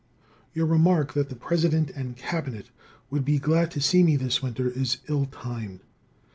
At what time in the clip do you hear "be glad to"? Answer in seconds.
3.23-3.79